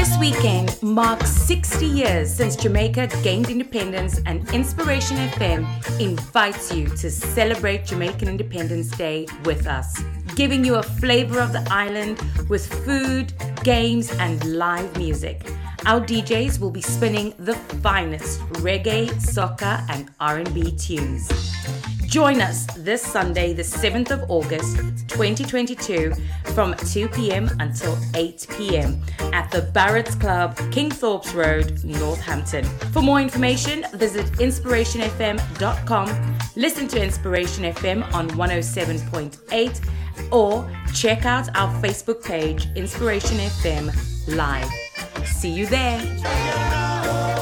[0.07, 5.67] This weekend marks 60 years since Jamaica gained independence, and Inspiration FM
[5.99, 10.01] invites you to celebrate Jamaican Independence Day with us,
[10.33, 13.33] giving you a flavor of the island with food,
[13.65, 15.41] games, and live music.
[15.85, 21.29] Our DJs will be spinning the finest reggae, soca, and R&B tunes.
[22.07, 24.77] Join us this Sunday, the 7th of August,
[25.09, 26.13] 2022,
[26.53, 27.49] from 2 p.m.
[27.59, 29.01] until 8 p.m.
[29.33, 32.63] at the Barrett's Club, Kingsthorpe Road, Northampton.
[32.93, 41.69] For more information, visit inspirationfm.com, listen to Inspiration FM on 107.8, or check out our
[41.81, 43.93] Facebook page, Inspiration FM
[44.35, 44.86] Live.
[45.25, 47.36] See you there.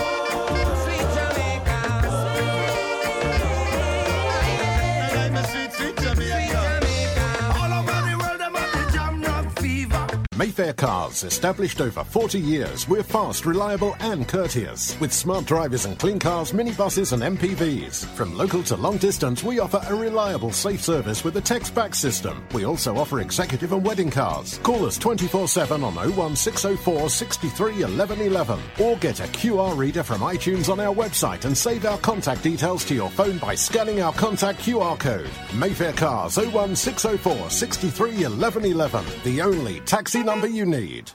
[10.37, 14.99] Mayfair Cars, established over 40 years, we're fast, reliable, and courteous.
[14.99, 18.03] With smart drivers and clean cars, minibuses, and MPVs.
[18.17, 21.95] From local to long distance, we offer a reliable, safe service with a text back
[21.95, 22.45] system.
[22.53, 24.57] We also offer executive and wedding cars.
[24.57, 30.19] Call us 24 7 on 01604 63 11 11 or get a QR reader from
[30.19, 34.11] iTunes on our website and save our contact details to your phone by scanning our
[34.11, 35.29] contact QR code.
[35.53, 39.05] Mayfair Cars 01604 63 11 11.
[39.23, 41.11] The only taxi number you need.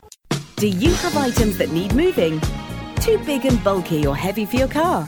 [0.57, 2.41] Do you have items that need moving?
[2.97, 5.07] Too big and bulky or heavy for your car?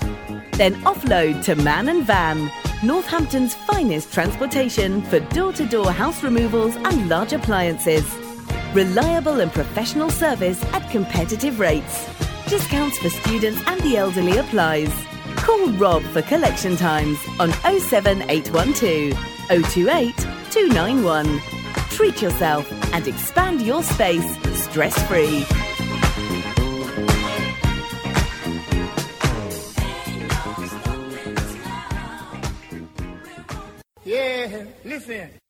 [0.52, 2.50] Then offload to Man and Van,
[2.82, 8.04] Northampton's finest transportation for door to door house removals and large appliances.
[8.74, 12.08] Reliable and professional service at competitive rates.
[12.48, 14.92] Discounts for students and the elderly applies.
[15.36, 19.14] Call Rob for collection times on 07812
[19.48, 20.16] 028
[20.50, 21.61] 291.
[21.94, 24.24] Treat yourself and expand your space
[24.58, 25.44] stress free.
[34.04, 35.41] Yeah, listen.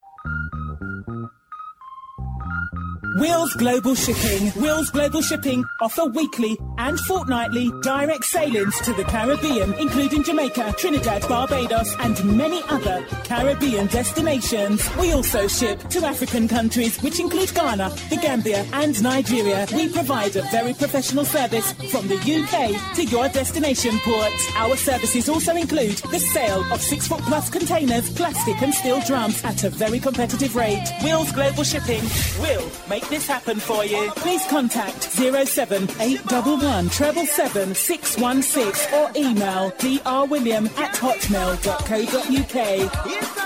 [3.18, 4.48] Wheels Global Shipping.
[4.62, 11.28] Wheels Global Shipping offer weekly and fortnightly direct sailings to the Caribbean, including Jamaica, Trinidad,
[11.28, 14.88] Barbados, and many other Caribbean destinations.
[14.96, 19.66] We also ship to African countries, which include Ghana, the Gambia, and Nigeria.
[19.74, 24.32] We provide a very professional service from the UK to your destination port.
[24.56, 29.44] Our services also include the sale of six foot plus containers, plastic and steel drums
[29.44, 30.88] at a very competitive rate.
[31.02, 32.02] Wheels Global Shipping
[32.40, 34.10] will make this happen for you.
[34.16, 43.42] Please contact 07811 treble seven six one six or email drwilliam at hotmail.co.uk.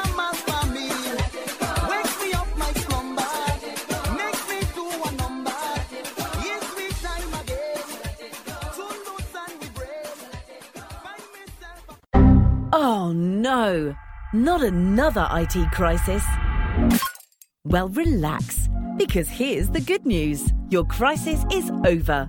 [12.72, 13.94] Oh no,
[14.34, 16.24] not another IT crisis.
[17.64, 22.28] Well, relax, because here's the good news your crisis is over.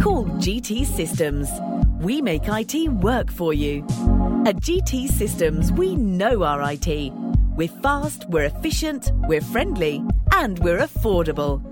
[0.00, 1.48] Call GT Systems.
[2.00, 3.84] We make IT work for you.
[4.46, 7.12] At GT Systems, we know our IT.
[7.56, 11.62] We're fast, we're efficient, we're friendly, and we're affordable.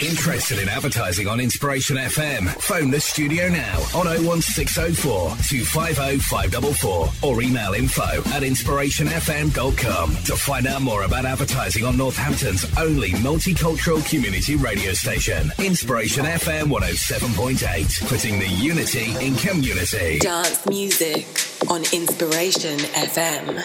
[0.00, 2.46] Interested in advertising on Inspiration FM?
[2.62, 5.02] Phone the studio now on 01604
[5.48, 12.64] 250 544 or email info at inspirationfm.com to find out more about advertising on Northampton's
[12.78, 15.50] only multicultural community radio station.
[15.58, 20.20] Inspiration FM 107.8, putting the unity in community.
[20.20, 21.26] Dance music
[21.68, 23.64] on Inspiration FM.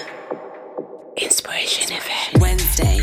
[1.15, 2.41] Inspiration FM.
[2.41, 3.02] Wednesday,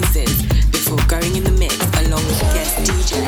[0.00, 3.20] before going in the mix along with guest DJ.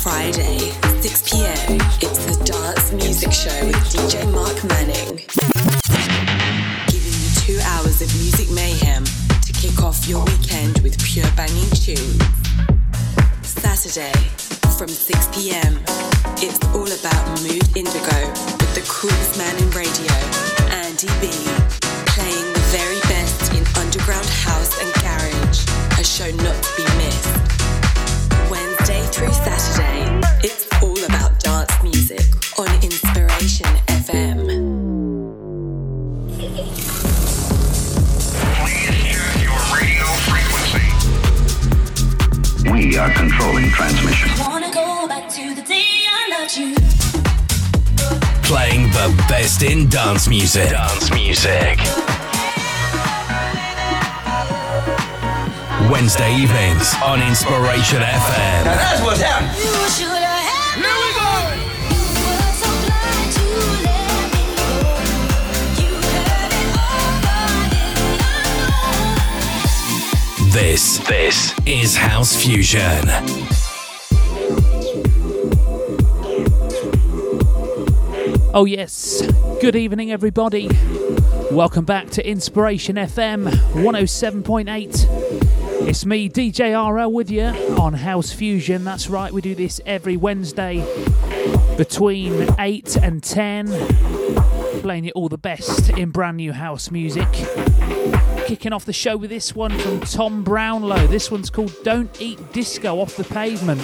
[0.00, 0.72] Friday,
[1.02, 1.80] 6 p.m.
[2.00, 5.20] It's the Dance Music Show with DJ Mark Manning.
[6.88, 9.04] Giving you two hours of music mayhem
[9.44, 12.22] to kick off your weekend with pure banging tunes.
[13.42, 14.16] Saturday,
[14.78, 15.76] from 6 p.m.
[16.40, 18.20] It's all about Mood Indigo
[18.56, 20.14] with the coolest man in radio,
[20.72, 21.28] Andy B,
[22.08, 23.05] playing the very
[24.06, 25.66] underground house and garage,
[25.98, 27.26] a show not to be missed.
[28.48, 32.22] Wednesday through Saturday, it's all about dance music
[32.56, 34.46] on Inspiration FM.
[38.62, 40.86] Please hear your radio frequency.
[42.70, 44.30] We are controlling transmission.
[44.38, 46.76] Wanna go back to the day I loved you.
[48.44, 50.70] Playing the best in dance music.
[50.70, 51.80] Dance music.
[55.90, 58.64] Wednesday evenings on Inspiration FM.
[58.64, 60.86] Now that's what's happening.
[70.52, 72.82] This, this is House Fusion.
[78.54, 79.20] Oh, yes.
[79.60, 80.68] Good evening, everybody.
[81.50, 85.55] Welcome back to Inspiration FM 107.8.
[85.80, 88.84] It's me, DJ RL, with you on House Fusion.
[88.84, 90.84] That's right, we do this every Wednesday
[91.76, 93.66] between 8 and 10,
[94.80, 97.28] playing you all the best in brand new house music.
[98.46, 101.06] Kicking off the show with this one from Tom Brownlow.
[101.06, 103.80] This one's called Don't Eat Disco Off the Pavement.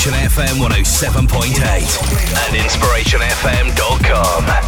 [0.00, 1.60] Inspiration FM 107.8
[2.48, 4.59] and InspirationFM.com.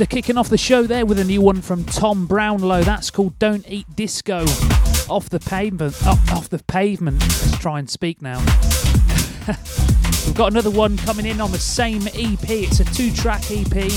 [0.00, 2.84] so kicking off the show there with a new one from Tom Brownlow.
[2.84, 4.46] That's called "Don't Eat Disco."
[5.10, 7.20] Off the pavement, up off the pavement.
[7.20, 8.38] Let's try and speak now.
[9.46, 12.48] We've got another one coming in on the same EP.
[12.48, 13.90] It's a two-track EP.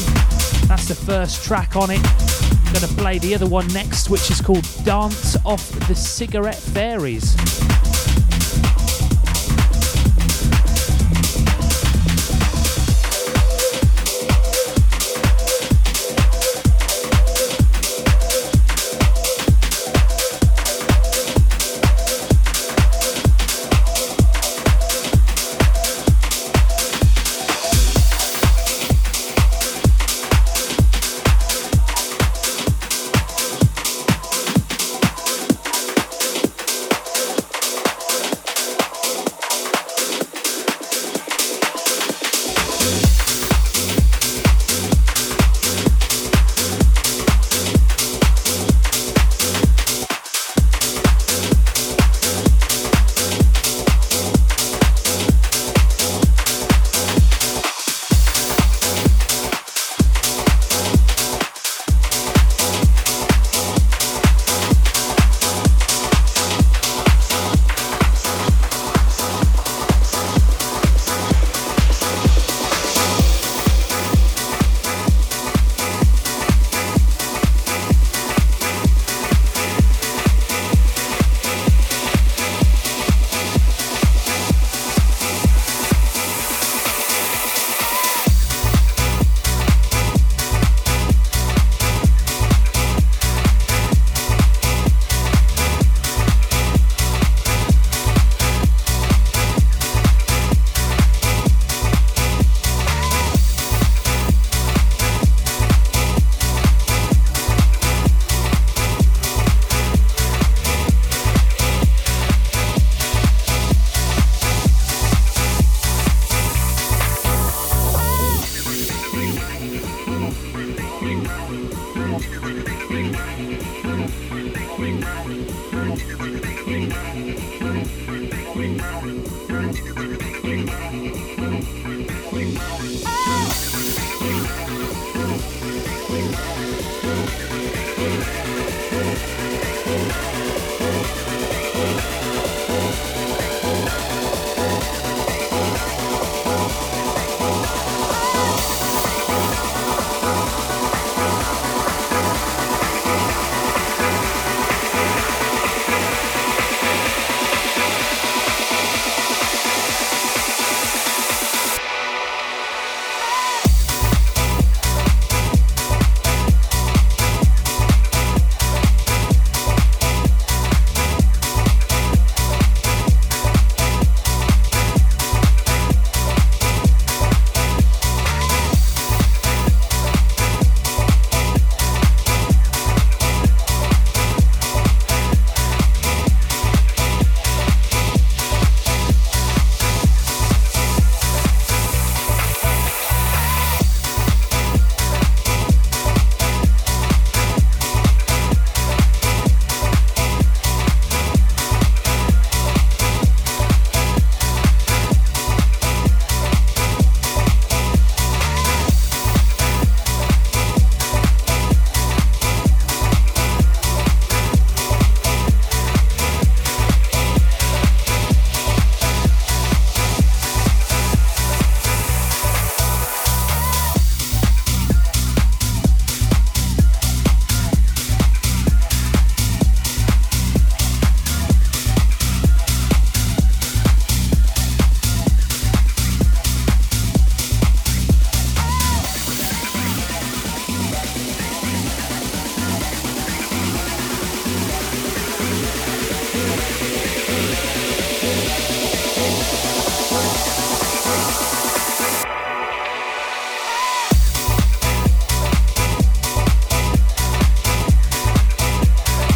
[0.68, 2.02] That's the first track on it.
[2.04, 6.60] I'm going to play the other one next, which is called "Dance Off the Cigarette
[6.60, 7.34] Fairies."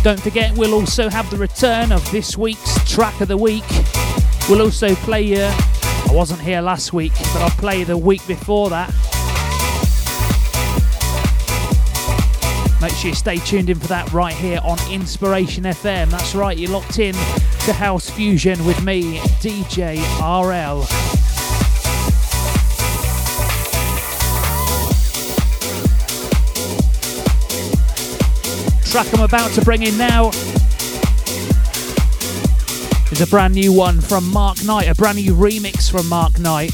[0.07, 3.65] Don't forget, we'll also have the return of this week's track of the week.
[4.47, 5.35] We'll also play.
[5.35, 5.53] I
[6.13, 8.87] wasn't here last week, but I'll play the week before that.
[12.79, 16.09] Make sure you stay tuned in for that right here on Inspiration FM.
[16.09, 17.13] That's right, you're locked in
[17.65, 21.26] to House Fusion with me, DJ RL.
[28.91, 30.29] Track I'm about to bring in now
[33.11, 36.71] is a brand new one from Mark Knight, a brand new remix from Mark Knight.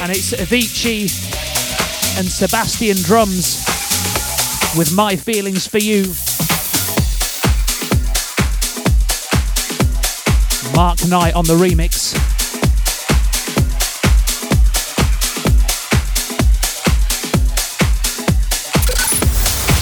[0.00, 1.10] And it's Avicii
[2.18, 3.64] and Sebastien Drums
[4.76, 6.14] with My Feelings for You.
[10.78, 12.14] Mark Knight on the remix.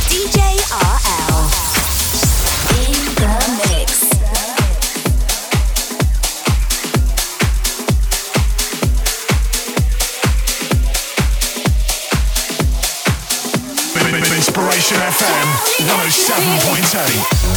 [0.08, 0.40] DJ
[0.72, 1.52] RL
[2.80, 3.28] in the
[3.68, 4.08] mix.
[14.34, 15.46] Inspiration FM
[15.84, 17.55] 107.8.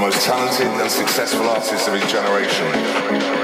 [0.00, 3.39] the most talented and successful artists of his generation.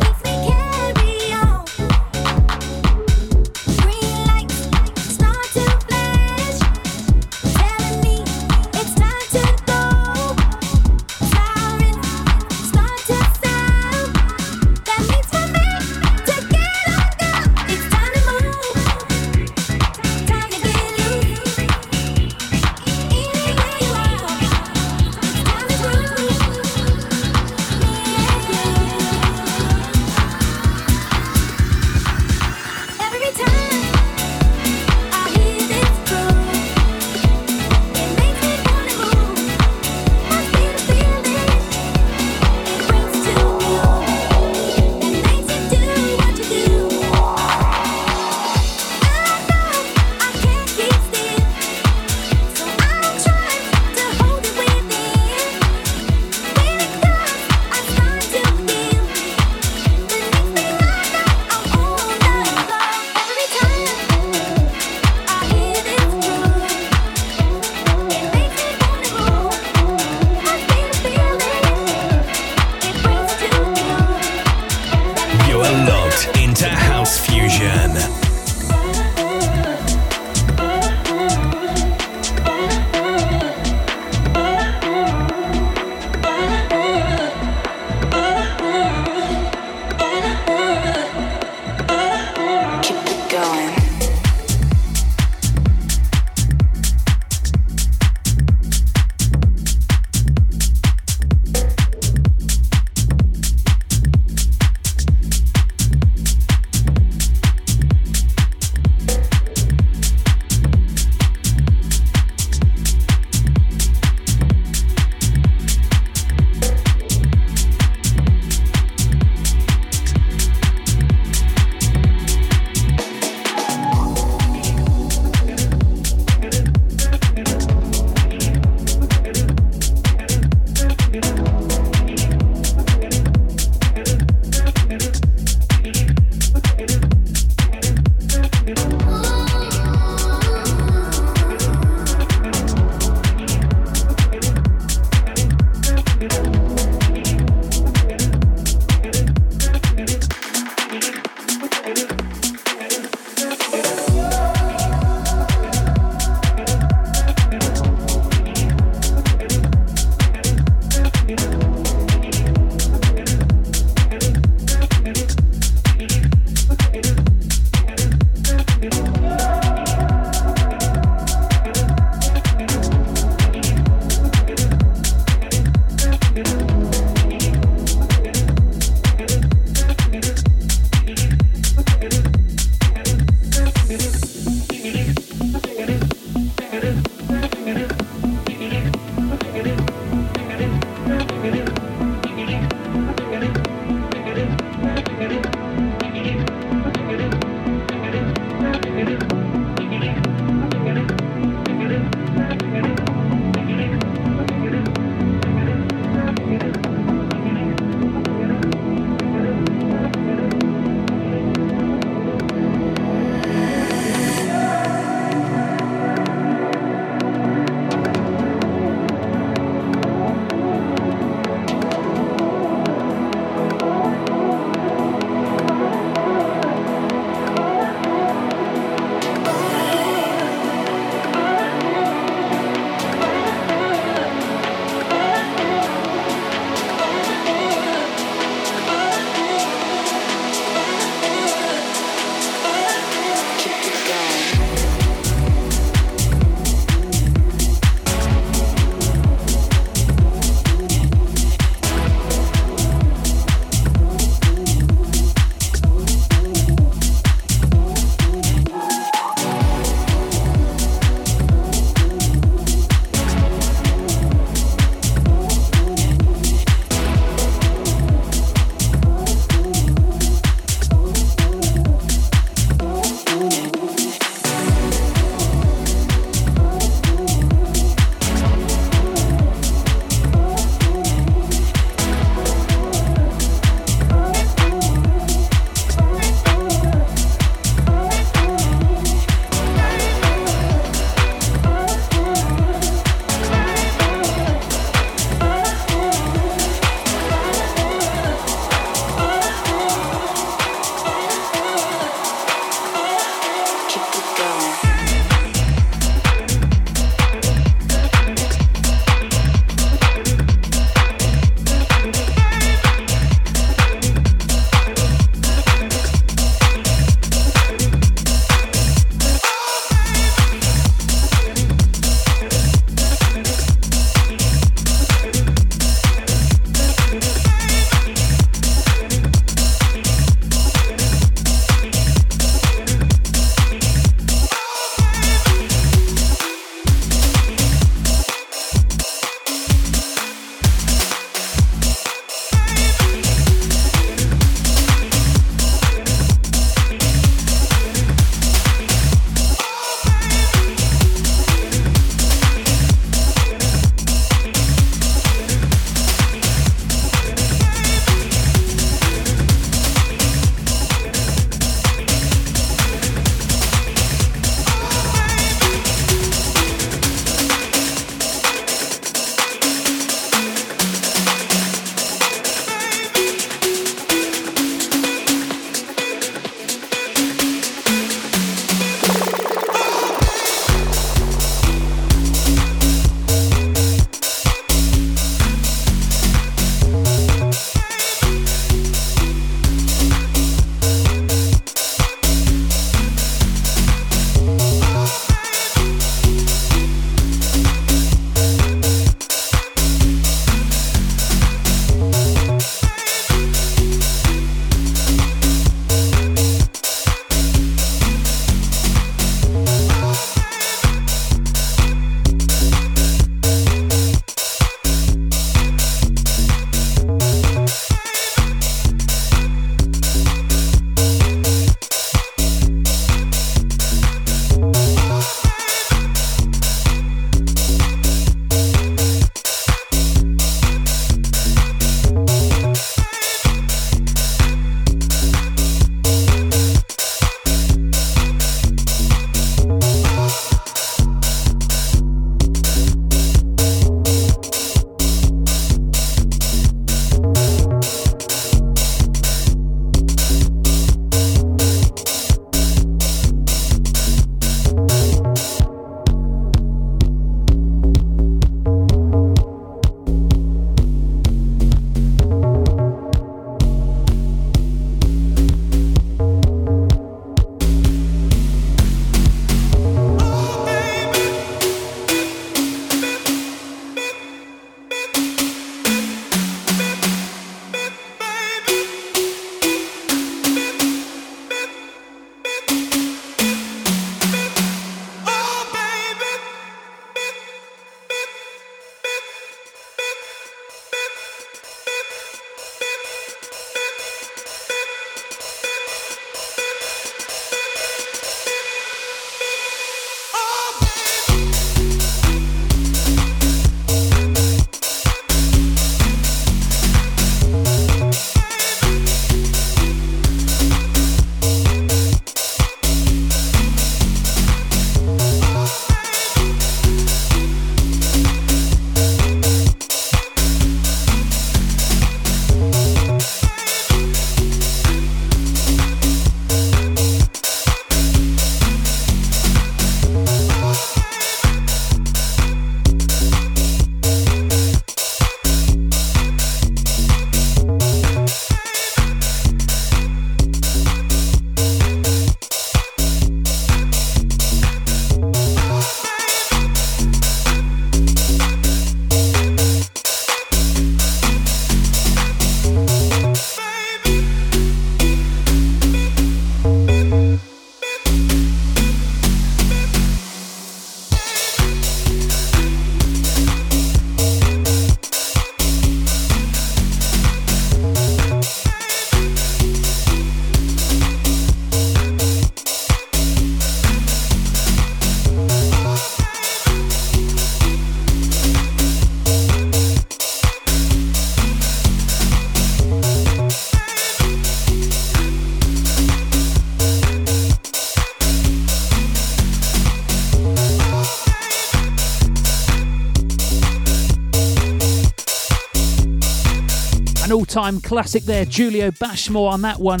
[597.48, 600.00] Time classic there, Julio Bashmore on that one.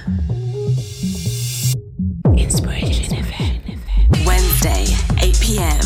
[2.38, 4.24] Inspiration FM.
[4.24, 4.84] Wednesday,
[5.20, 5.80] 8 pm.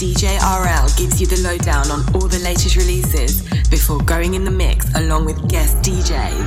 [0.00, 4.50] DJ RL gives you the lowdown on all the latest releases before going in the
[4.50, 6.46] mix along with guest DJs.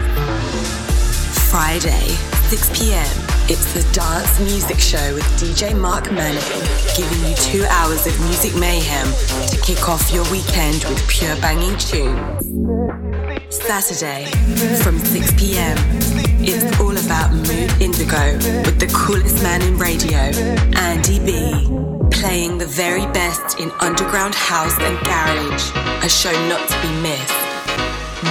[1.50, 2.08] Friday,
[2.50, 3.23] 6 pm.
[3.50, 6.40] It's the Dance Music Show with DJ Mark Manning,
[6.96, 9.06] giving you two hours of music mayhem
[9.48, 12.48] to kick off your weekend with pure banging tunes.
[13.54, 14.32] Saturday,
[14.82, 15.76] from 6 pm.
[16.40, 20.32] It's all about Mood Indigo with the coolest man in radio,
[20.80, 21.68] Andy B.
[22.18, 25.70] Playing the very best in underground house and garage.
[26.02, 27.34] A show not to be missed.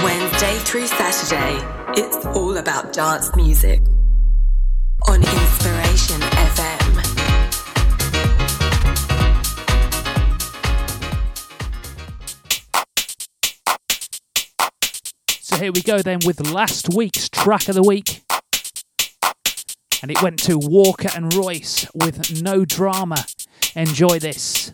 [0.03, 1.61] Wednesday through Saturday,
[2.01, 3.79] it's all about dance music.
[15.63, 18.21] Here we go then with last week's track of the week.
[20.01, 23.23] And it went to Walker and Royce with No Drama.
[23.73, 24.73] Enjoy this.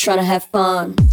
[0.00, 1.09] Just trying to have fun.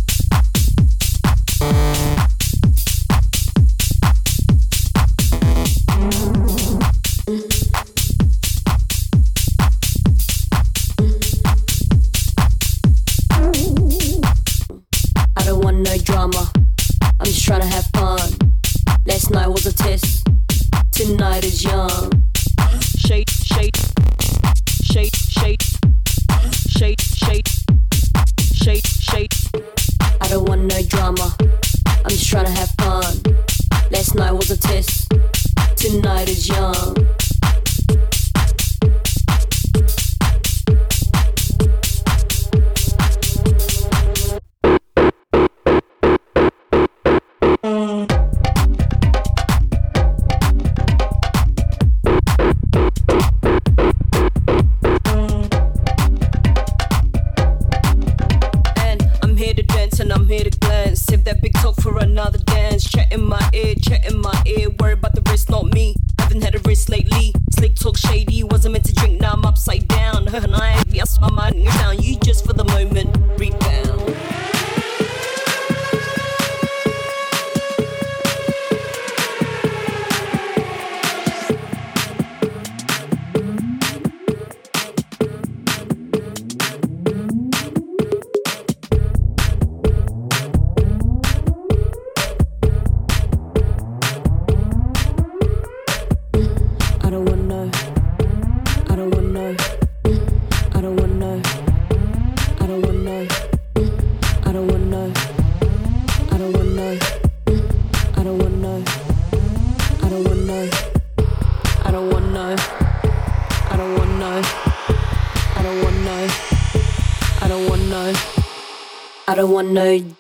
[119.38, 120.16] Don't wanna know.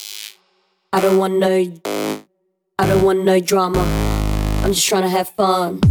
[0.93, 1.73] I don't want no.
[2.77, 3.79] I don't want no drama.
[4.63, 5.81] I'm just trying to have fun.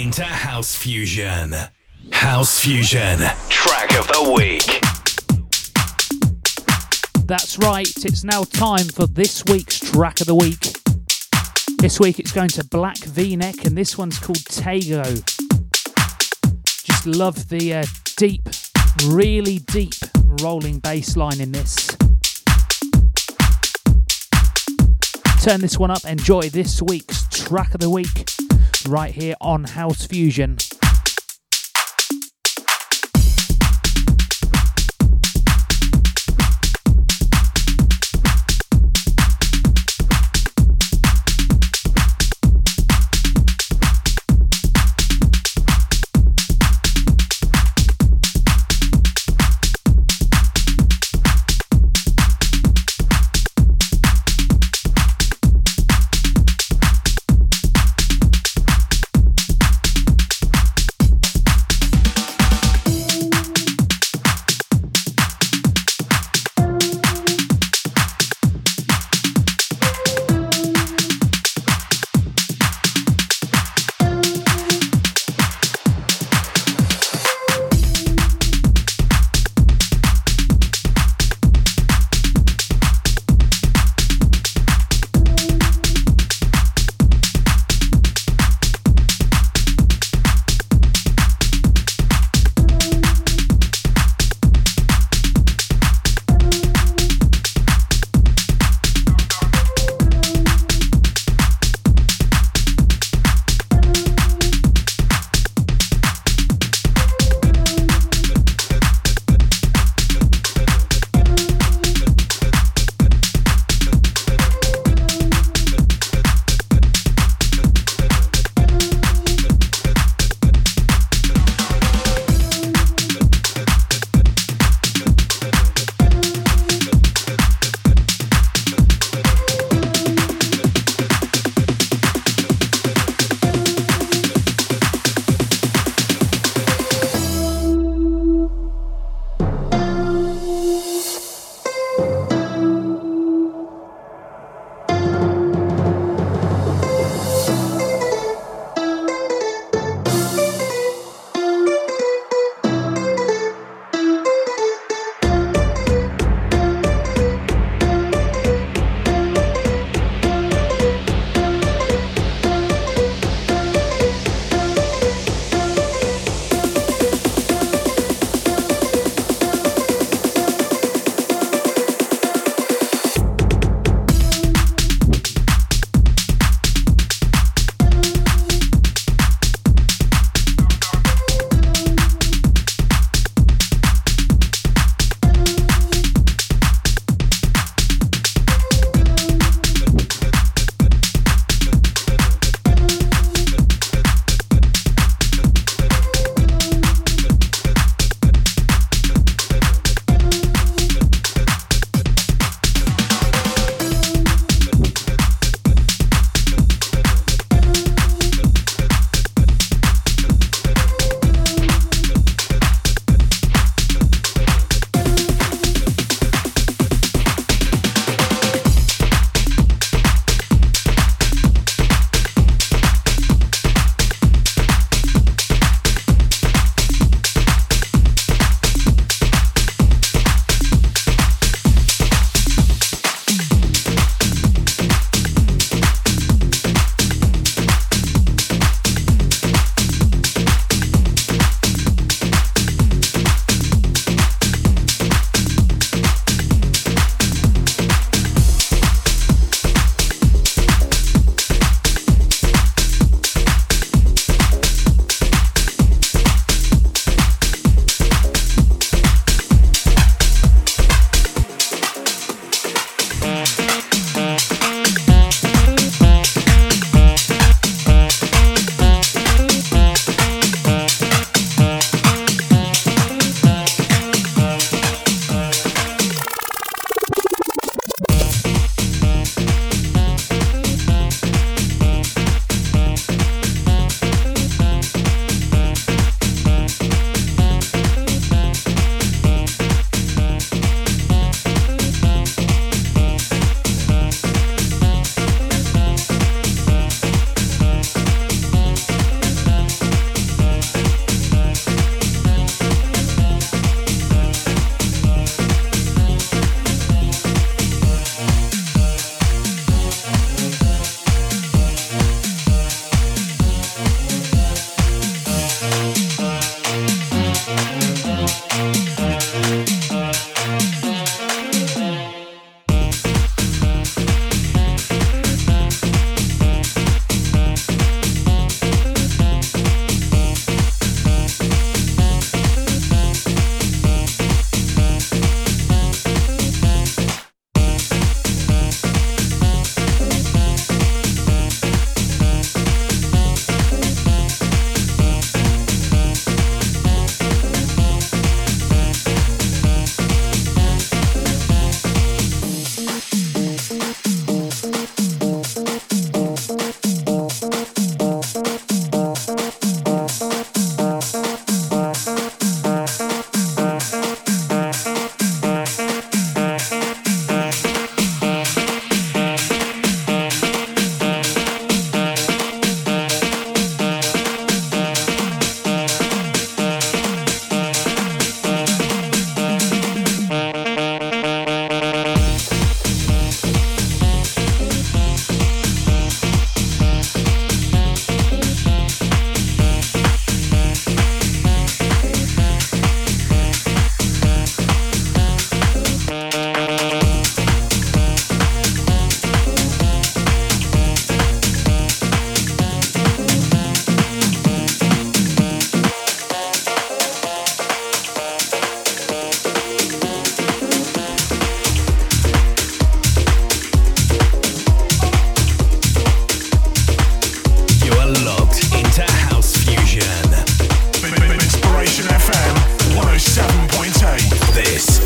[0.00, 1.54] Into House Fusion.
[2.10, 3.18] House Fusion,
[3.48, 4.80] track of the week.
[7.26, 10.76] That's right, it's now time for this week's track of the week.
[11.78, 15.04] This week it's going to Black V Neck, and this one's called Tago.
[16.64, 17.84] Just love the uh,
[18.16, 18.48] deep,
[19.06, 19.94] really deep
[20.42, 21.86] rolling bass line in this.
[25.42, 28.24] Turn this one up, enjoy this week's track of the week
[28.86, 30.56] right here on House Fusion.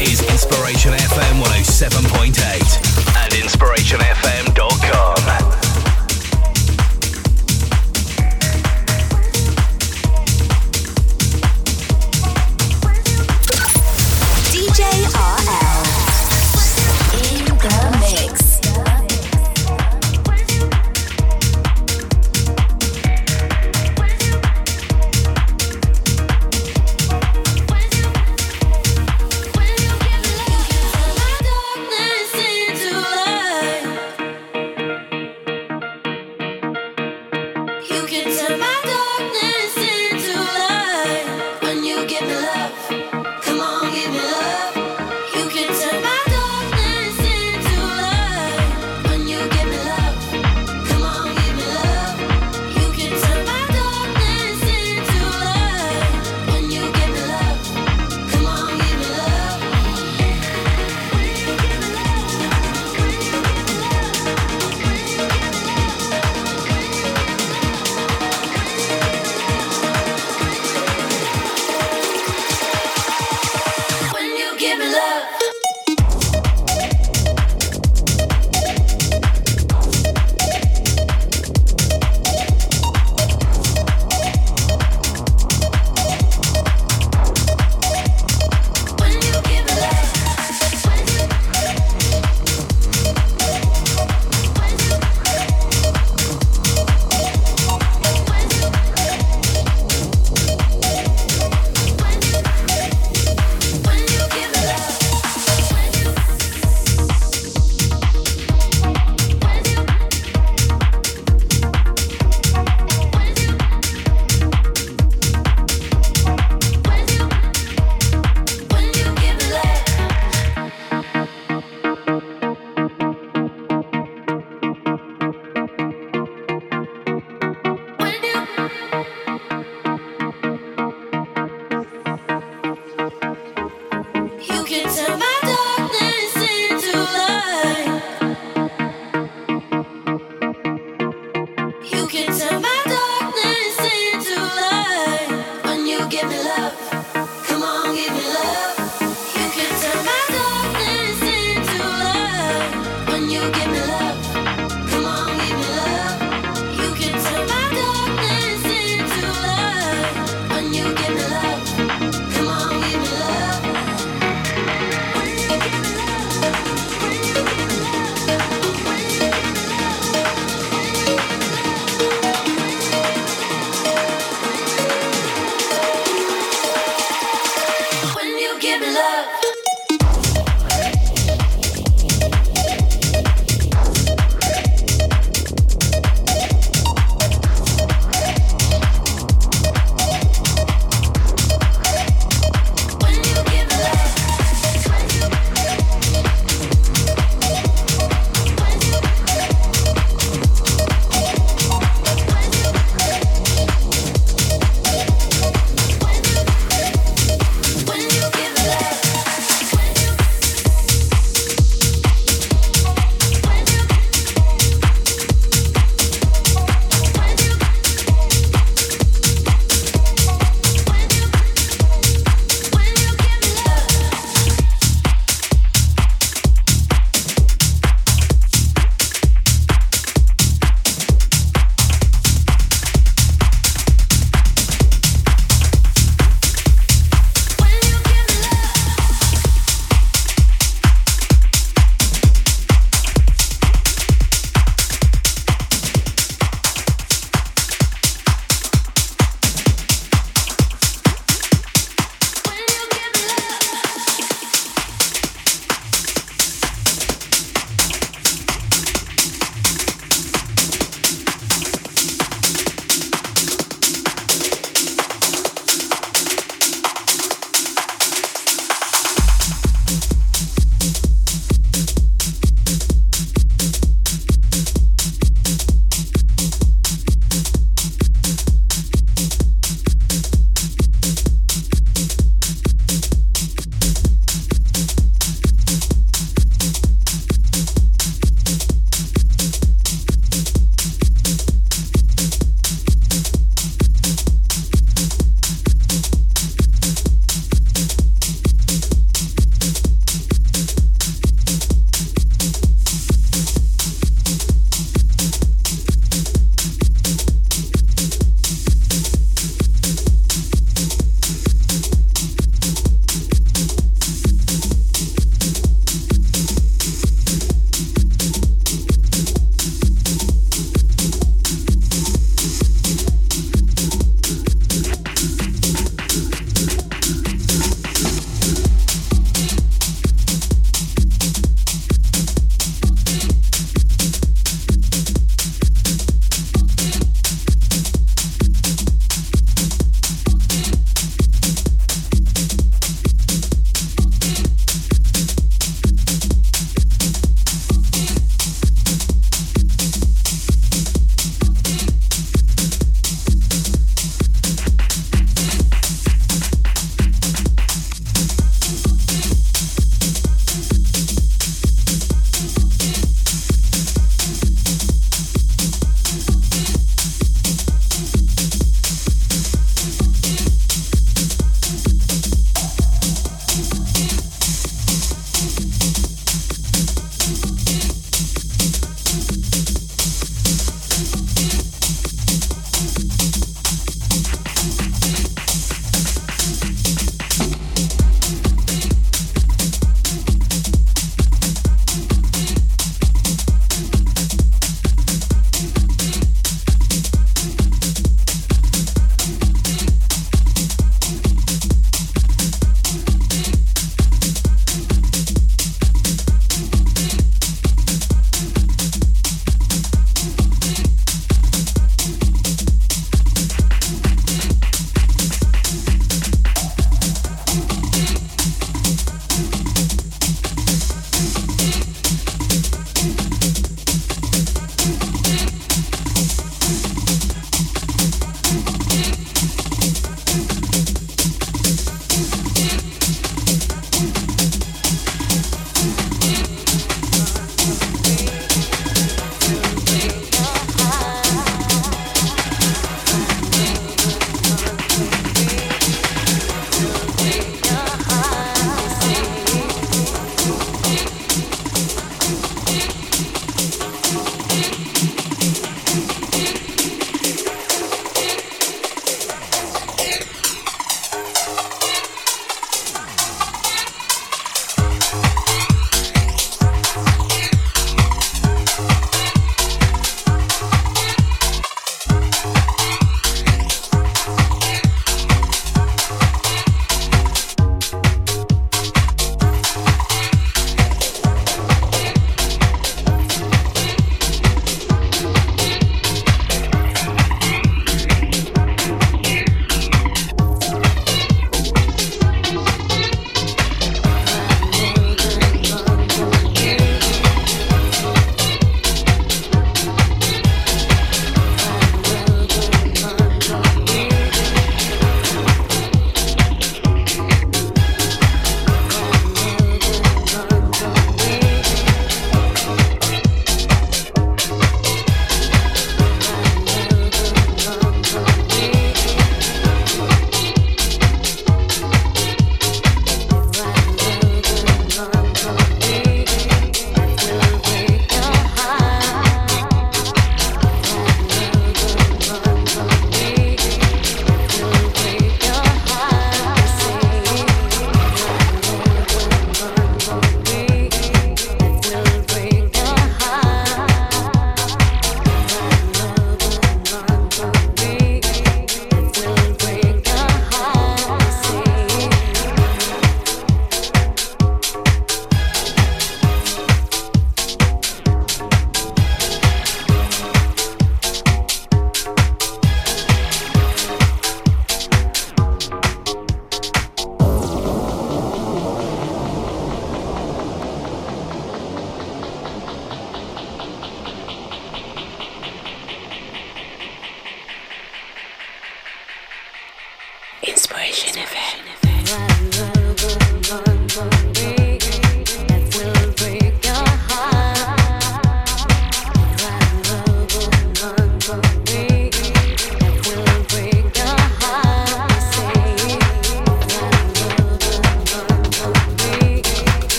[0.00, 4.57] is Inspiration FM 107.8 and Inspiration FM.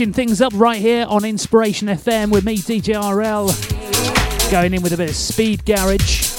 [0.00, 3.50] Switching things up right here on Inspiration FM with me, DJ RL,
[4.50, 6.29] going in with a bit of speed garage.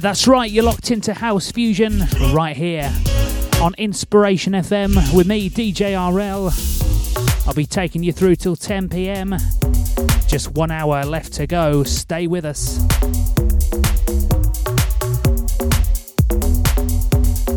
[0.00, 0.50] Yeah, that's right.
[0.50, 2.90] You're locked into House Fusion right here
[3.60, 6.50] on Inspiration FM with me, DJ RL.
[7.46, 9.36] I'll be taking you through till 10 pm.
[10.26, 11.84] Just one hour left to go.
[11.84, 12.78] Stay with us.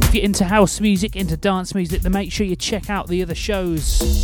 [0.03, 3.21] If you're into house music, into dance music, then make sure you check out the
[3.21, 4.21] other shows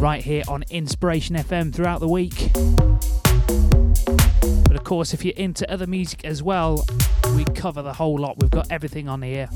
[0.00, 2.50] right here on Inspiration FM throughout the week.
[4.66, 6.84] But of course, if you're into other music as well,
[7.34, 8.38] we cover the whole lot.
[8.40, 9.48] We've got everything on here,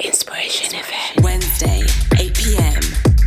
[0.00, 1.24] Inspiration FM.
[1.24, 1.80] Wednesday,
[2.20, 2.82] 8 pm.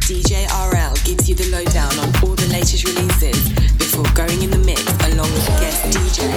[0.05, 4.59] DJ RL gives you the lowdown on all the latest releases before going in the
[4.59, 6.29] mix along with guest DJ.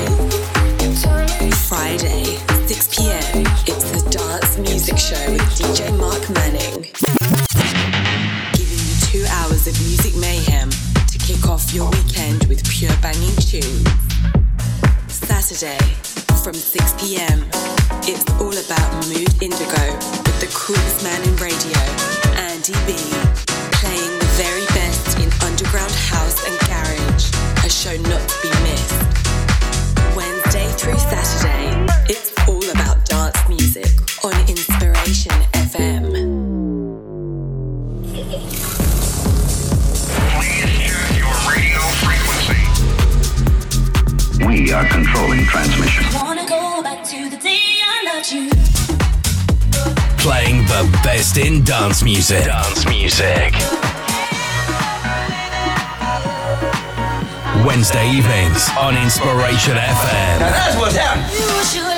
[1.69, 2.25] Friday,
[2.67, 3.45] 6 pm.
[3.69, 6.89] It's the Dance Music Show with DJ Mark Manning.
[8.57, 10.71] Giving you two hours of music mayhem
[11.13, 14.13] to kick off your weekend with pure banging tunes.
[15.41, 15.79] Saturday,
[16.45, 17.49] from 6 pm.
[18.05, 19.85] It's all about Mood Indigo
[20.29, 21.81] with the coolest man in radio,
[22.37, 22.93] Andy B.
[23.81, 27.33] Playing the very best in underground house and garage.
[27.65, 29.01] A show not to be missed.
[30.15, 31.81] Wednesday through Saturday,
[32.13, 33.89] it's all about dance music
[34.23, 35.33] on Inspiration
[44.63, 46.05] We are controlling transmission.
[46.15, 48.49] Wanna go back to the day I loved you.
[50.19, 52.45] Playing the best in dance music.
[52.45, 53.55] Dance music.
[57.67, 60.39] Wednesday evenings on Inspiration FM.
[60.39, 61.92] Now that's what's happening.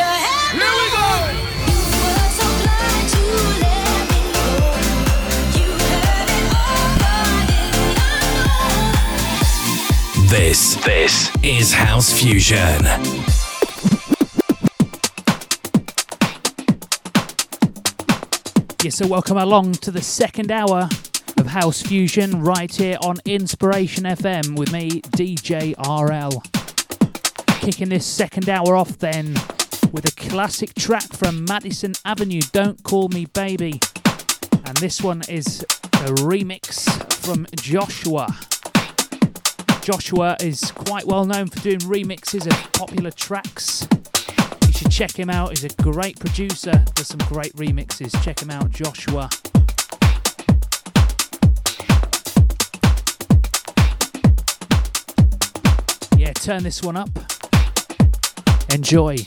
[10.27, 12.59] This, this is House Fusion.
[18.83, 20.89] Yeah, so welcome along to the second hour
[21.37, 26.43] of House Fusion right here on Inspiration FM with me, DJ RL.
[27.61, 29.35] Kicking this second hour off then
[29.93, 33.79] with a classic track from Madison Avenue, Don't Call Me Baby.
[34.65, 36.89] And this one is a remix
[37.25, 38.35] from Joshua.
[39.85, 43.87] Joshua is quite well known for doing remixes of popular tracks.
[44.67, 45.51] You should check him out.
[45.51, 48.11] He's a great producer, does some great remixes.
[48.25, 49.29] Check him out, Joshua.
[56.17, 57.11] Yeah, turn this one up.
[58.73, 59.19] Enjoy.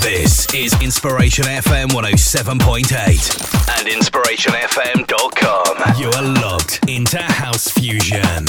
[0.00, 6.00] This is Inspiration FM 107.8 and InspirationFM.com.
[6.00, 8.46] You are locked into House Fusion.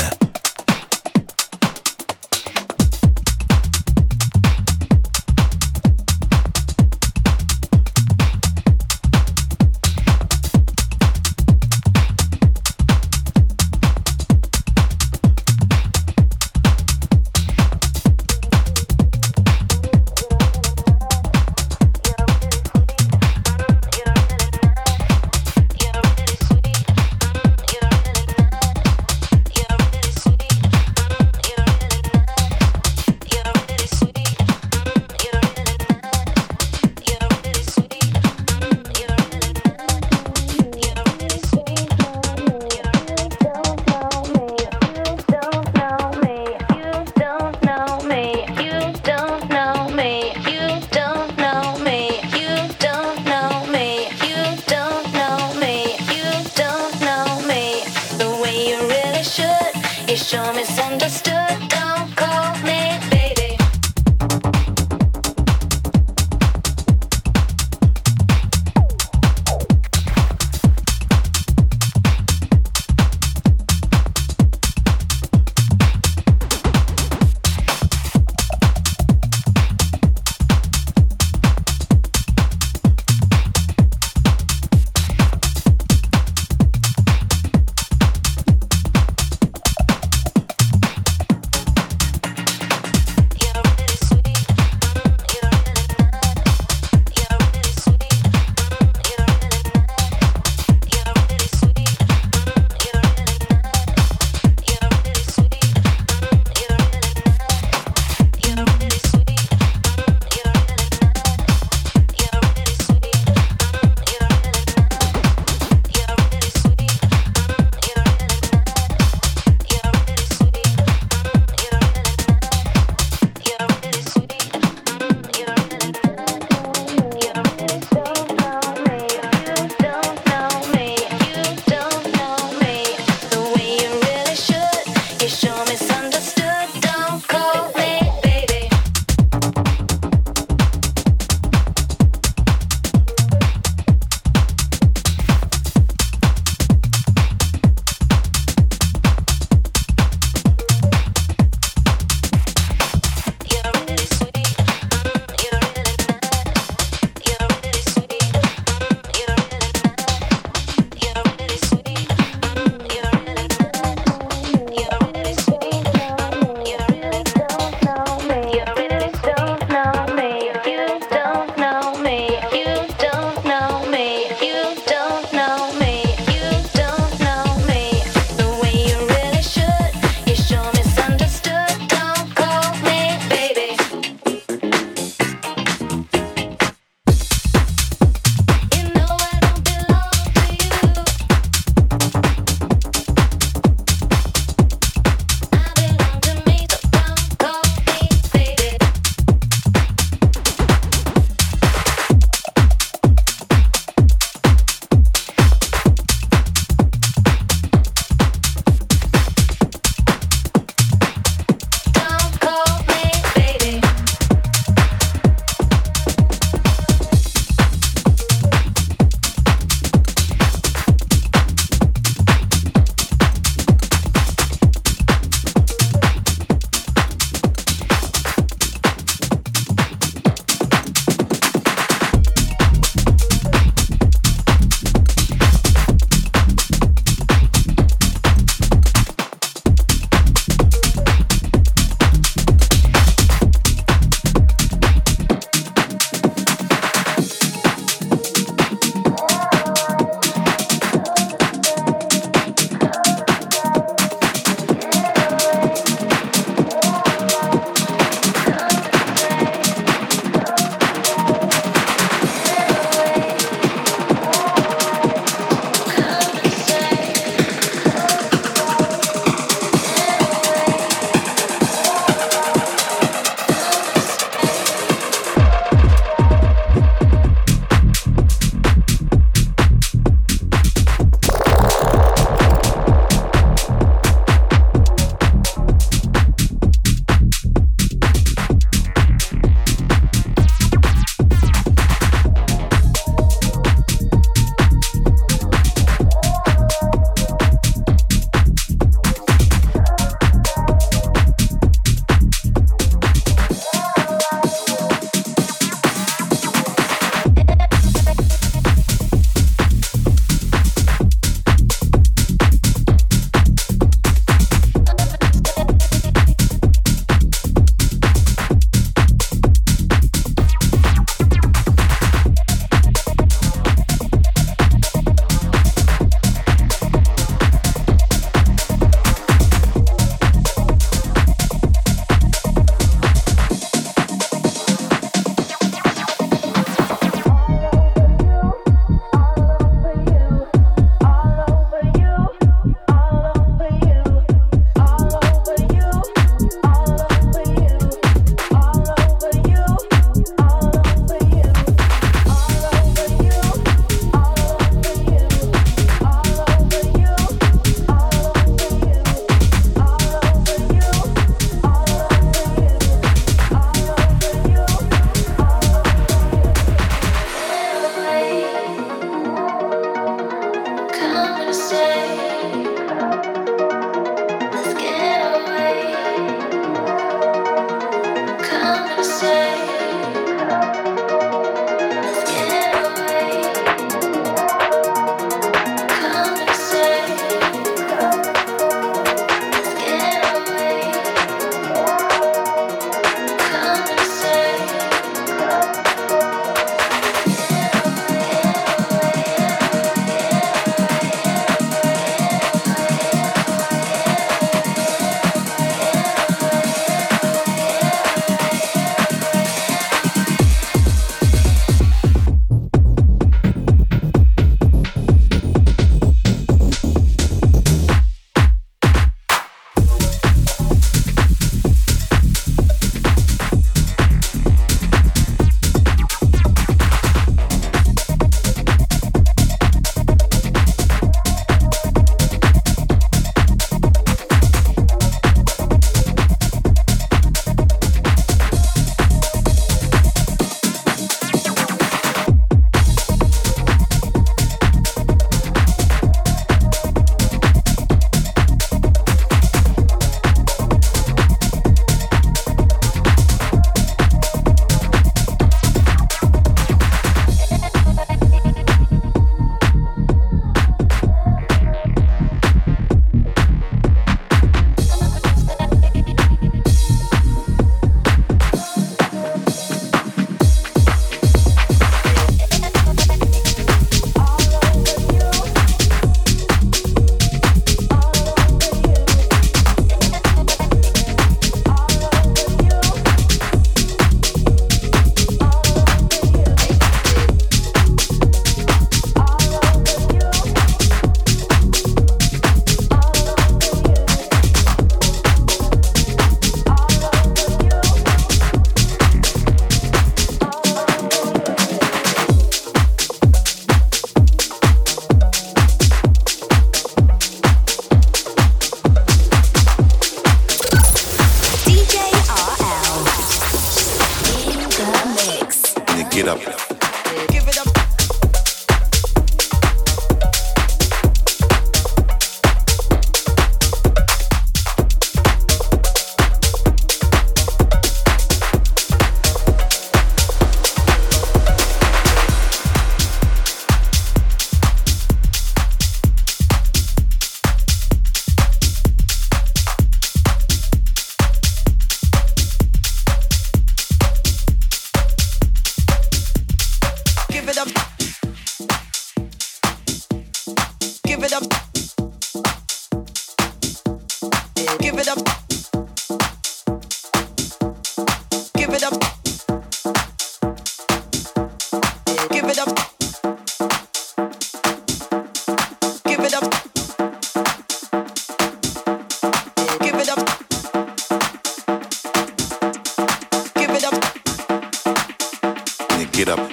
[576.18, 576.50] Get up.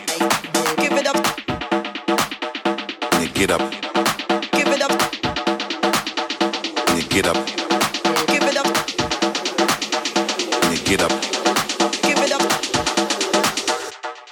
[0.76, 1.16] Give it up.
[3.14, 3.62] Yeah, get up.
[4.52, 4.90] Give it up.
[6.90, 7.46] Yeah, get up.
[8.28, 8.66] Give it up.
[10.68, 11.12] Yeah, get up.
[12.02, 12.42] Give it up.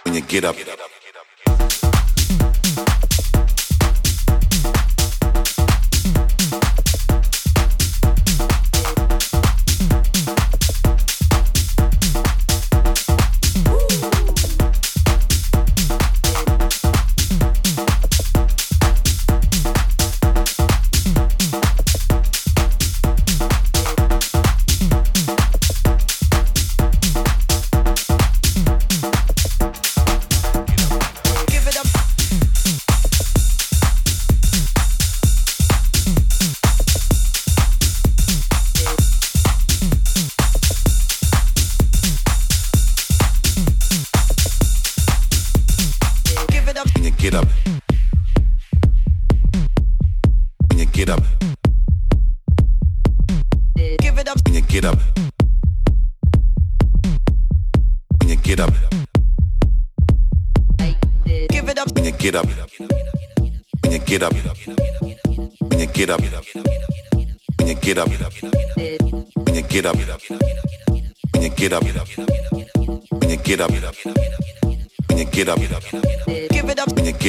[0.05, 0.55] When you get up.
[0.55, 0.92] give it up.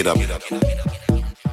[0.03, 0.43] get up,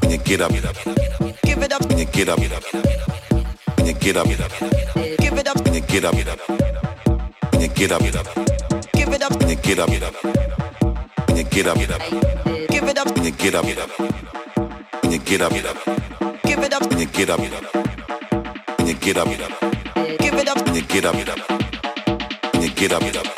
[0.01, 4.25] when you get up, give it up, when you get up, when you get up,
[4.27, 8.05] give it up, when you get up, when you get up,
[8.93, 13.25] give it up, when you get up, when you get up, give it up, when
[13.25, 15.55] you get up, when you get up,
[16.43, 19.29] give it up, when you get up, when you get up,
[20.19, 21.41] give it up, when you get up, when you get up,
[22.55, 23.30] when you get up.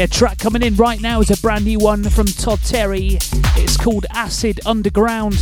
[0.00, 3.18] Yeah, track coming in right now is a brand new one from Todd Terry.
[3.58, 5.34] It's called Acid Underground.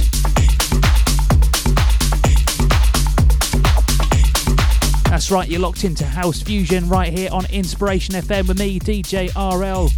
[5.04, 9.30] That's right, you're locked into House Fusion right here on Inspiration FM with me, DJ
[9.36, 9.90] RL,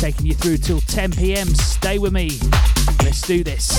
[0.00, 1.48] taking you through till 10 pm.
[1.48, 2.30] Stay with me.
[3.02, 3.78] Let's do this.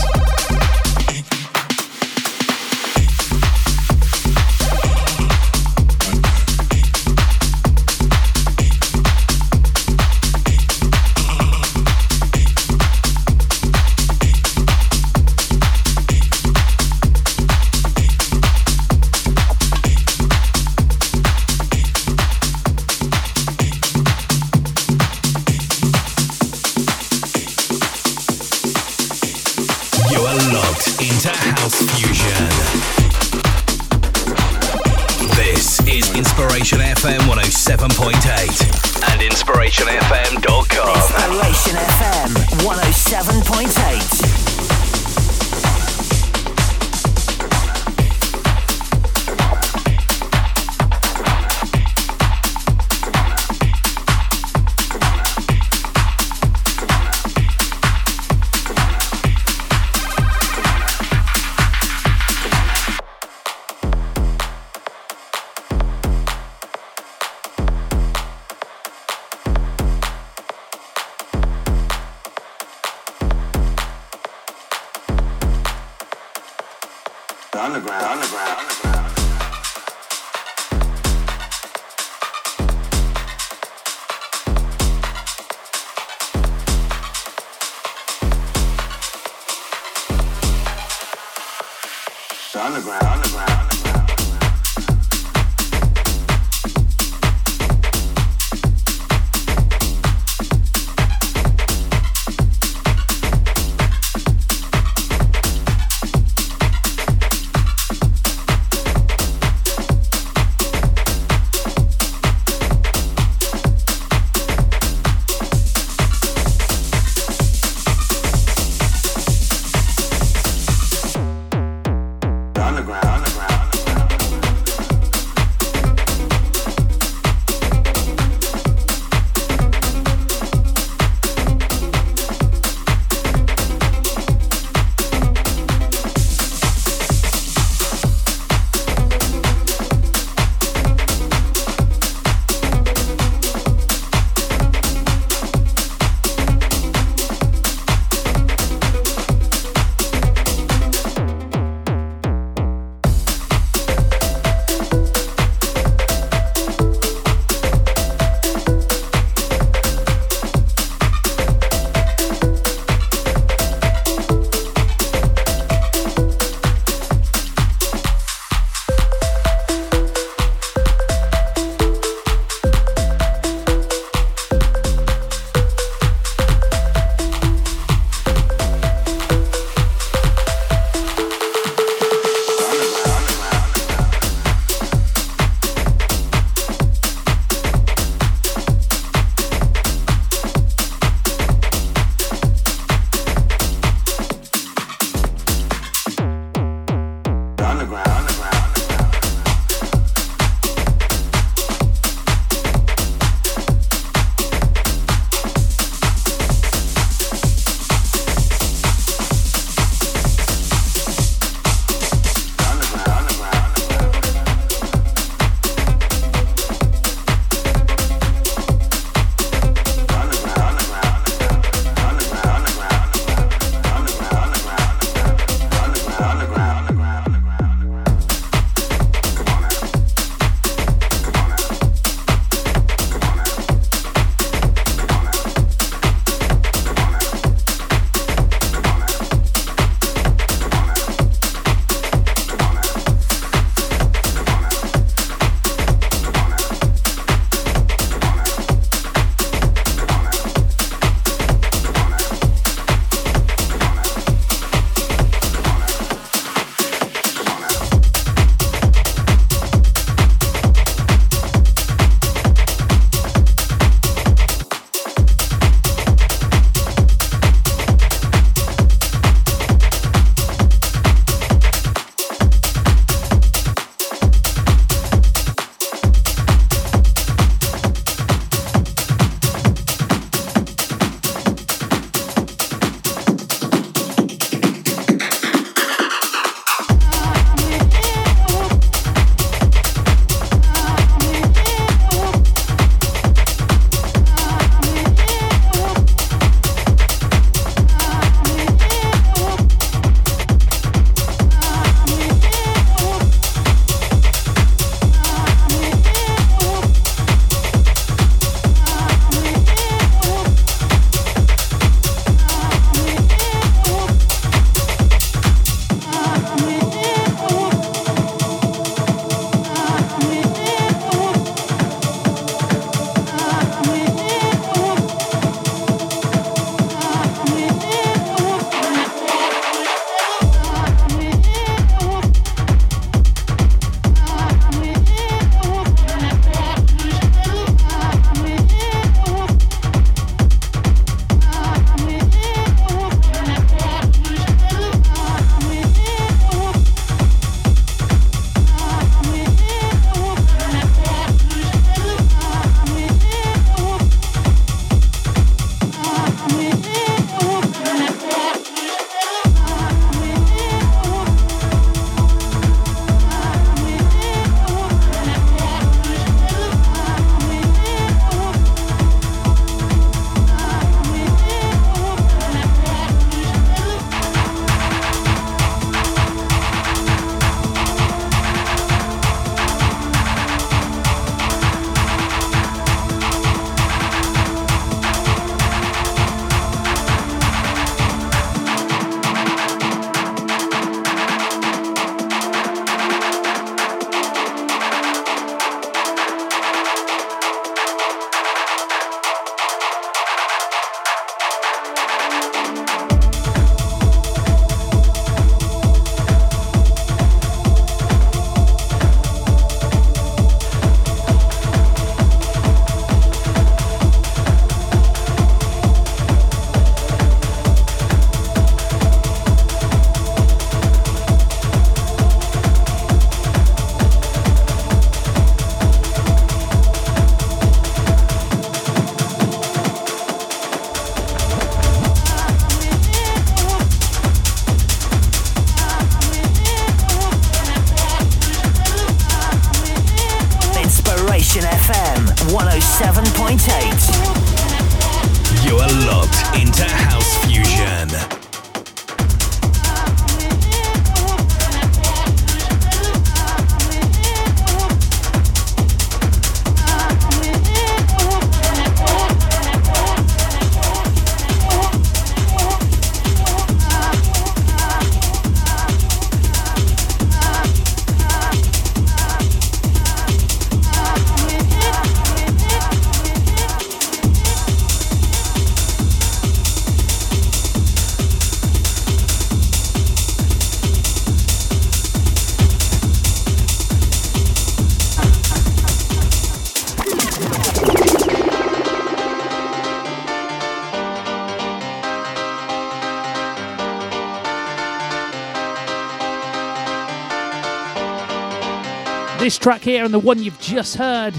[499.59, 501.33] Track here and the one you've just heard,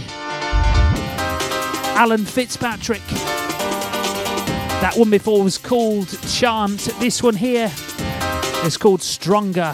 [1.96, 3.00] Alan Fitzpatrick.
[4.80, 6.80] That one before was called Chant.
[7.00, 7.72] This one here
[8.64, 9.72] is called Stronger.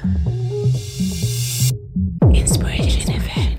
[2.34, 3.56] Inspiration FM.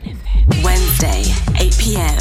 [0.65, 1.23] Wednesday,
[1.57, 2.19] 8 pm.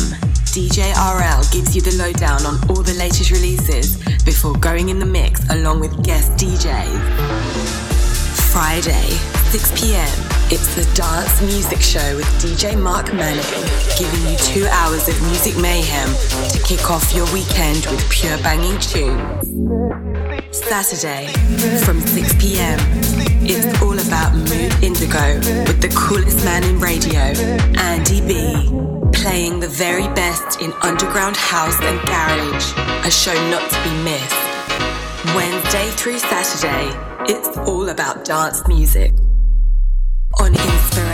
[0.54, 5.06] DJ RL gives you the lowdown on all the latest releases before going in the
[5.06, 7.69] mix along with guest DJs.
[8.52, 9.10] Friday,
[9.54, 10.08] 6 pm.
[10.50, 13.44] It's the Dance Music Show with DJ Mark Manning,
[13.96, 16.08] giving you two hours of music mayhem
[16.50, 19.46] to kick off your weekend with pure banging tunes.
[20.50, 21.28] Saturday,
[21.84, 22.80] from 6 pm,
[23.46, 25.38] it's all about Mood Indigo
[25.70, 27.20] with the coolest man in radio,
[27.78, 28.34] Andy B,
[29.12, 32.72] playing the very best in underground house and garage,
[33.06, 34.49] a show not to be missed.
[35.26, 36.96] Wednesday through Saturday,
[37.28, 39.12] it's all about dance music
[40.40, 41.09] on Inspiration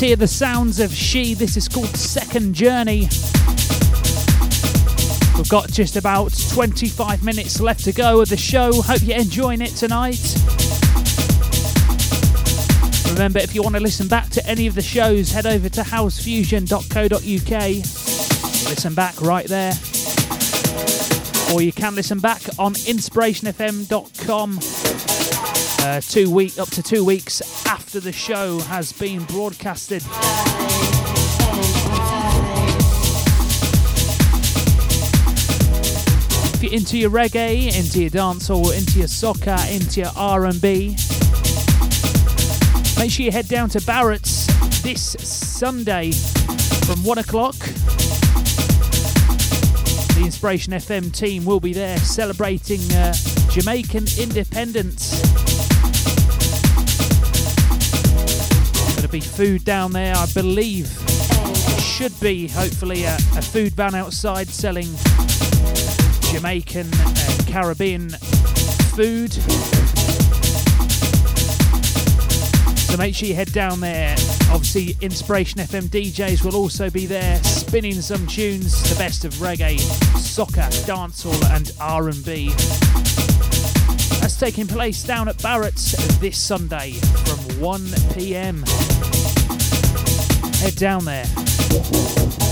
[0.00, 1.34] Here, the sounds of She.
[1.34, 3.00] This is called Second Journey.
[5.36, 8.80] We've got just about 25 minutes left to go of the show.
[8.80, 10.34] Hope you're enjoying it tonight.
[13.12, 15.82] Remember, if you want to listen back to any of the shows, head over to
[15.82, 17.62] housefusion.co.uk.
[18.70, 19.74] Listen back right there.
[21.52, 24.60] Or you can listen back on inspirationfm.com.
[25.82, 27.49] Uh, two week up to two weeks
[27.90, 30.00] after the show has been broadcasted.
[36.54, 40.90] If you're into your reggae, into your dancehall, into your soca, into your R&B,
[43.00, 44.46] make sure you head down to Barrett's
[44.84, 47.56] this Sunday from one o'clock.
[50.14, 53.14] The Inspiration FM team will be there celebrating uh,
[53.50, 55.49] Jamaican independence.
[59.10, 60.86] Be food down there, I believe.
[61.80, 64.86] Should be, hopefully, a, a food van outside selling
[66.30, 68.10] Jamaican and Caribbean
[68.94, 69.32] food.
[72.90, 74.12] So make sure you head down there.
[74.50, 79.78] Obviously, Inspiration FM DJs will also be there, spinning some tunes, the best of reggae,
[80.18, 82.50] soca, dancehall, and R&B.
[84.20, 88.64] That's taking place down at Barrett's this Sunday from 1 p.m.
[90.60, 92.49] Head down there.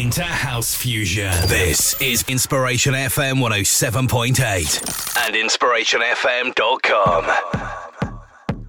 [0.00, 1.30] Into House Fusion.
[1.46, 8.18] This is Inspiration FM 107.8 and InspirationFM.com.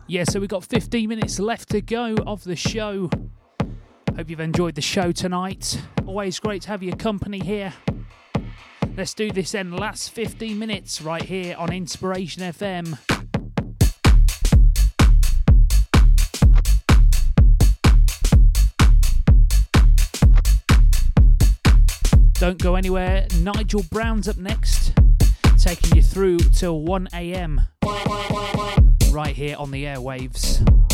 [0.08, 3.10] Yeah, so we've got 15 minutes left to go of the show.
[4.16, 5.82] Hope you've enjoyed the show tonight.
[6.06, 7.74] Always great to have your company here.
[8.96, 9.76] Let's do this then.
[9.76, 13.00] Last 15 minutes right here on Inspiration FM.
[22.46, 23.26] Don't go anywhere.
[23.40, 24.94] Nigel Brown's up next,
[25.58, 27.62] taking you through till 1 a.m.
[29.12, 30.85] right here on the airwaves.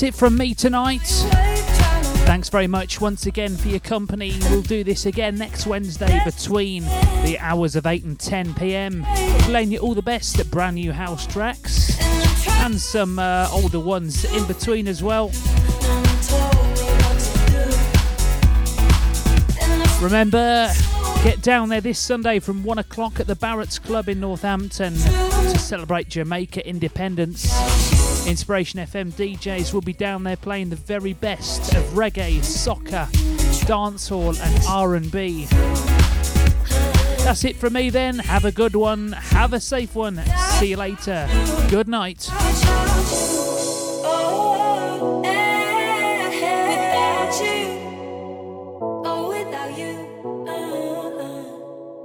[0.00, 1.02] That's it from me tonight.
[2.24, 4.32] Thanks very much once again for your company.
[4.48, 6.84] We'll do this again next Wednesday between
[7.24, 9.04] the hours of 8 and 10 pm.
[9.40, 12.00] Playing you all the best at brand new house tracks
[12.62, 15.30] and some uh, older ones in between as well.
[20.00, 20.70] Remember,
[21.22, 25.58] get down there this Sunday from 1 o'clock at the Barrett's Club in Northampton to
[25.58, 27.99] celebrate Jamaica independence.
[28.26, 33.06] Inspiration FM DJs will be down there playing the very best of reggae, soca,
[33.66, 35.46] dancehall and R&B.
[37.24, 38.18] That's it from me then.
[38.18, 39.12] Have a good one.
[39.12, 40.20] Have a safe one.
[40.58, 41.28] See you later.
[41.68, 42.28] Good night.
[42.30, 43.00] Without
[47.40, 47.78] you.
[49.28, 50.06] Without you.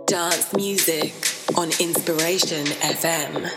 [0.05, 1.13] Dance music
[1.57, 3.49] on Inspiration FM.